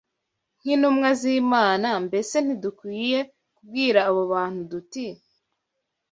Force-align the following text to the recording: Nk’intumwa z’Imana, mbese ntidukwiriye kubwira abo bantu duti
Nk’intumwa 0.59 1.09
z’Imana, 1.21 1.87
mbese 2.07 2.35
ntidukwiriye 2.41 3.19
kubwira 3.57 3.99
abo 4.09 4.21
bantu 4.31 4.61
duti 4.71 5.05